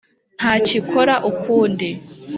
ntacyikora 0.37 1.15
ukundi, 1.29 1.89